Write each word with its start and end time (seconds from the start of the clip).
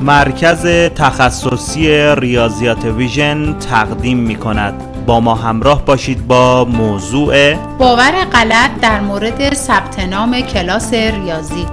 مرکز 0.00 0.66
تخصصی 0.96 2.14
ریاضیات 2.14 2.84
ویژن 2.84 3.58
تقدیم 3.58 4.18
می 4.18 4.36
کند 4.36 5.04
با 5.06 5.20
ما 5.20 5.34
همراه 5.34 5.84
باشید 5.84 6.26
با 6.26 6.64
موضوع 6.64 7.54
باور 7.54 8.12
غلط 8.32 8.70
در 8.82 9.00
مورد 9.00 9.54
ثبت 9.54 9.98
نام 9.98 10.40
کلاس 10.40 10.94
ریاضی. 10.94 11.66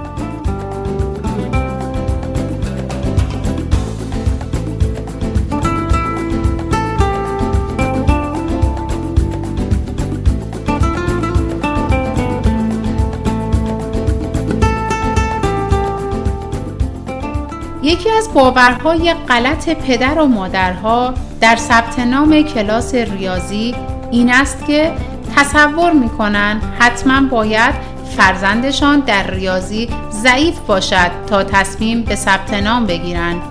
یکی 17.88 18.10
از 18.10 18.34
باورهای 18.34 19.14
غلط 19.28 19.68
پدر 19.68 20.18
و 20.18 20.26
مادرها 20.26 21.14
در 21.40 21.56
ثبت 21.56 21.98
نام 21.98 22.42
کلاس 22.42 22.94
ریاضی 22.94 23.74
این 24.10 24.32
است 24.32 24.66
که 24.66 24.92
تصور 25.36 25.92
می‌کنن 25.92 26.60
حتما 26.78 27.28
باید 27.28 27.74
فرزندشان 28.16 29.00
در 29.00 29.30
ریاضی 29.30 29.88
ضعیف 30.10 30.58
باشد 30.58 31.10
تا 31.26 31.44
تصمیم 31.44 32.02
به 32.02 32.14
ثبت 32.14 32.54
نام 32.54 32.86
بگیرند. 32.86 33.42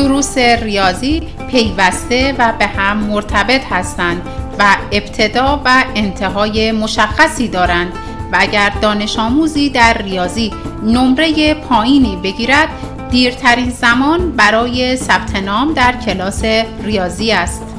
دروس 0.00 0.38
ریاضی 0.38 1.22
پیوسته 1.50 2.34
و 2.38 2.52
به 2.58 2.66
هم 2.66 2.96
مرتبط 2.96 3.60
هستند 3.70 4.22
و 4.58 4.76
ابتدا 4.92 5.62
و 5.64 5.84
انتهای 5.94 6.72
مشخصی 6.72 7.48
دارند 7.48 7.92
و 8.32 8.36
اگر 8.40 8.72
دانش 8.82 9.18
آموزی 9.18 9.70
در 9.70 9.98
ریاضی 9.98 10.52
نمره 10.82 11.54
پایینی 11.54 12.16
بگیرد 12.16 12.68
دیرترین 13.10 13.70
زمان 13.70 14.30
برای 14.30 14.96
ثبت 14.96 15.36
نام 15.36 15.72
در 15.72 15.92
کلاس 15.92 16.44
ریاضی 16.84 17.32
است. 17.32 17.69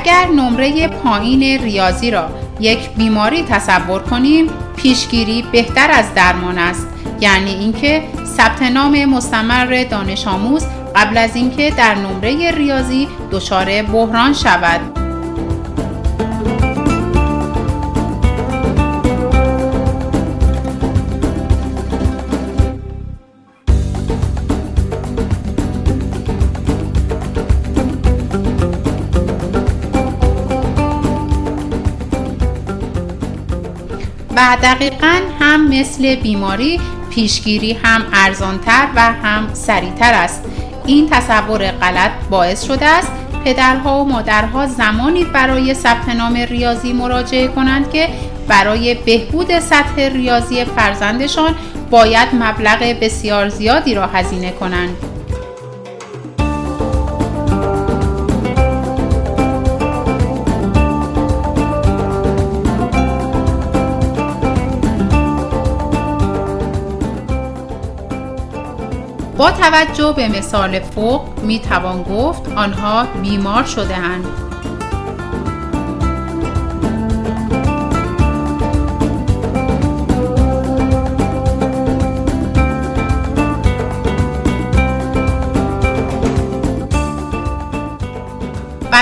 اگر 0.00 0.26
نمره 0.26 0.88
پایین 0.88 1.62
ریاضی 1.62 2.10
را 2.10 2.28
یک 2.60 2.90
بیماری 2.90 3.42
تصور 3.42 4.02
کنیم 4.02 4.46
پیشگیری 4.76 5.44
بهتر 5.52 5.90
از 5.90 6.14
درمان 6.14 6.58
است. 6.58 6.88
یعنی 7.20 7.50
اینکه 7.50 8.02
ثبت 8.24 8.62
نام 8.62 9.04
مستمر 9.04 9.84
دانش 9.90 10.26
آموز 10.26 10.66
قبل 10.96 11.16
از 11.16 11.36
اینکه 11.36 11.70
در 11.70 11.94
نمره 11.94 12.50
ریاضی 12.50 13.08
دچار 13.30 13.82
بحران 13.82 14.32
شود. 14.32 14.99
و 34.36 34.56
دقیقا 34.62 35.20
هم 35.40 35.68
مثل 35.68 36.14
بیماری 36.14 36.80
پیشگیری 37.10 37.72
هم 37.72 38.02
ارزانتر 38.12 38.88
و 38.96 39.00
هم 39.00 39.54
سریعتر 39.54 40.14
است. 40.14 40.44
این 40.86 41.08
تصور 41.10 41.70
غلط 41.70 42.10
باعث 42.30 42.64
شده 42.64 42.86
است 42.86 43.12
پدرها 43.44 44.04
و 44.04 44.08
مادرها 44.08 44.66
زمانی 44.66 45.24
برای 45.24 45.74
ثبت 45.74 46.08
نام 46.08 46.34
ریاضی 46.34 46.92
مراجعه 46.92 47.48
کنند 47.48 47.90
که 47.92 48.08
برای 48.48 48.94
بهبود 48.94 49.58
سطح 49.58 49.96
ریاضی 49.96 50.64
فرزندشان 50.64 51.54
باید 51.90 52.28
مبلغ 52.34 52.96
بسیار 53.00 53.48
زیادی 53.48 53.94
را 53.94 54.06
هزینه 54.06 54.50
کنند. 54.50 54.96
با 69.40 69.50
توجه 69.50 70.12
به 70.16 70.28
مثال 70.28 70.80
فوق 70.80 71.38
می 71.42 71.58
توان 71.58 72.02
گفت 72.02 72.48
آنها 72.48 73.04
بیمار 73.22 73.64
شده 73.64 73.96
اند. 73.96 74.49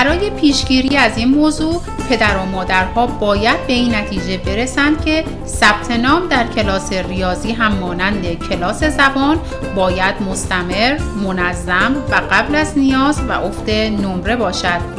برای 0.03 0.29
پیشگیری 0.29 0.97
از 0.97 1.17
این 1.17 1.27
موضوع 1.27 1.81
پدر 2.09 2.37
و 2.37 2.45
مادرها 2.45 3.07
باید 3.07 3.67
به 3.67 3.73
این 3.73 3.95
نتیجه 3.95 4.37
برسند 4.37 5.05
که 5.05 5.23
ثبت 5.45 5.91
نام 5.91 6.27
در 6.27 6.47
کلاس 6.47 6.93
ریاضی 6.93 7.51
هم 7.51 7.71
مانند 7.71 8.49
کلاس 8.49 8.83
زبان 8.83 9.39
باید 9.75 10.21
مستمر، 10.21 10.97
منظم 11.23 11.95
و 12.11 12.15
قبل 12.31 12.55
از 12.55 12.77
نیاز 12.77 13.21
و 13.29 13.31
افت 13.31 13.69
نمره 13.69 14.35
باشد. 14.35 14.98